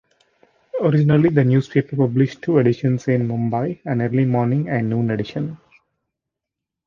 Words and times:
Originally, 0.79 1.29
the 1.29 1.43
newspaper 1.43 1.95
published 1.95 2.41
two 2.41 2.57
editions 2.57 3.07
in 3.07 3.27
Mumbai: 3.27 3.79
an 3.85 4.01
early-morning 4.01 4.67
and 4.67 4.77
a 4.91 4.95
noon 4.95 5.11
edition. 5.11 5.59